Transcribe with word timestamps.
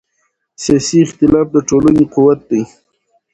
سیاسي 0.63 0.97
اختلاف 1.05 1.47
د 1.51 1.57
ټولنې 1.69 2.03
قوت 2.13 2.39
دی 2.49 2.61